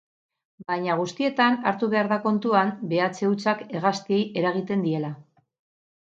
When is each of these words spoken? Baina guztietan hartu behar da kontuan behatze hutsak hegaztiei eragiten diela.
Baina 0.69 0.93
guztietan 0.99 1.57
hartu 1.71 1.89
behar 1.91 2.09
da 2.13 2.17
kontuan 2.23 2.71
behatze 2.93 3.29
hutsak 3.33 3.61
hegaztiei 3.81 4.23
eragiten 4.43 4.87
diela. 4.87 5.13